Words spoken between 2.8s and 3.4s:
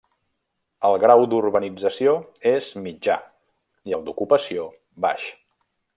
mitjà